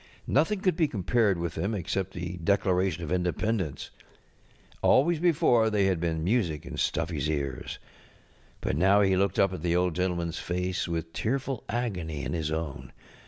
Nothing 0.25 0.61
could 0.61 0.75
be 0.75 0.87
compared 0.87 1.37
with 1.37 1.53
them 1.53 1.75
except 1.75 2.13
the 2.13 2.37
Declaration 2.37 3.03
of 3.03 3.11
Independence, 3.11 3.91
Always 4.81 5.19
before 5.19 5.69
they 5.69 5.85
had 5.85 5.99
been 5.99 6.23
music 6.23 6.65
in 6.65 6.73
StuffyŌĆÖs 6.73 7.27
ears. 7.29 7.77
But 8.61 8.75
now 8.75 9.01
he 9.01 9.15
looked 9.15 9.37
up 9.37 9.53
at 9.53 9.61
the 9.61 9.75
Old 9.75 9.93
GentlemanŌĆÖs 9.93 10.39
face 10.39 10.87
with 10.87 11.13
tearful 11.13 11.63
agony 11.69 12.23
in 12.23 12.33
his 12.33 12.51
own. 12.51 12.91